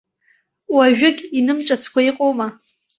[0.73, 2.47] Уажәыгь инымҵәацкәа иҟоума?